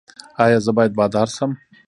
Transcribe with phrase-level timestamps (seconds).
[0.43, 1.51] ایا زه باید بادار شم؟